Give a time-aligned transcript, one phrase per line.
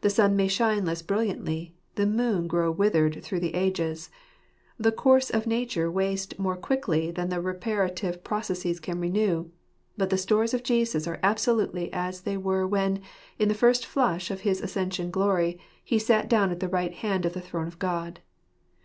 [0.00, 4.10] The sun may shine less brilliantly; the moon grow withered through the ages;
[4.78, 9.50] the course of Nature waste more quickly than the reparative processes can renew—
[9.96, 13.00] but the stores of Jesus are absolutely as they were when,
[13.38, 17.24] in the first flush of his Ascension glory, He sat down at the right hand
[17.24, 18.18] of the throne of God.